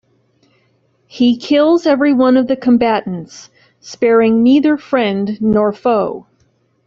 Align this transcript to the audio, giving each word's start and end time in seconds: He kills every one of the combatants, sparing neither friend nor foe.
He 1.05 1.37
kills 1.37 1.85
every 1.85 2.11
one 2.11 2.35
of 2.35 2.47
the 2.47 2.55
combatants, 2.57 3.51
sparing 3.81 4.41
neither 4.41 4.75
friend 4.75 5.39
nor 5.39 5.71
foe. 5.73 6.25